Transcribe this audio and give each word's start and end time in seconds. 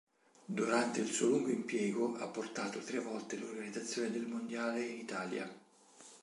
Durante 0.47 0.99
il 0.99 1.05
suo 1.11 1.27
lungo 1.27 1.49
impiego 1.49 2.15
ha 2.17 2.25
portato 2.27 2.79
tre 2.79 2.97
volte 2.99 3.37
l'organizzazione 3.37 4.09
del 4.09 4.25
Mondiale 4.25 4.83
in 4.83 4.97
Italia. 4.97 5.55